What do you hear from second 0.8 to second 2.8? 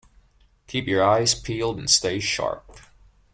your eyes peeled and stay sharp.